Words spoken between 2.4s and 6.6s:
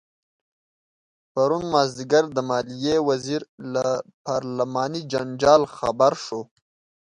مالیې وزیر له پارلماني جنجال خبر شو.